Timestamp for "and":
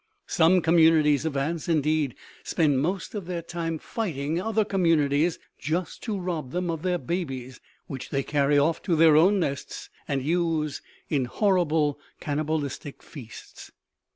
10.07-10.23